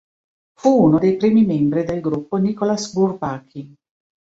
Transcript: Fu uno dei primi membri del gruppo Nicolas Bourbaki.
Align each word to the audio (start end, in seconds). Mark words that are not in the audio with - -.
Fu 0.57 0.81
uno 0.85 0.97
dei 0.97 1.15
primi 1.15 1.45
membri 1.45 1.83
del 1.83 2.01
gruppo 2.01 2.37
Nicolas 2.37 2.91
Bourbaki. 2.91 3.71